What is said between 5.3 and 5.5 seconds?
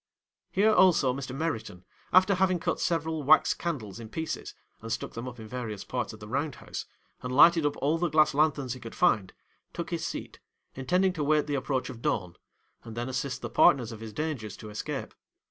in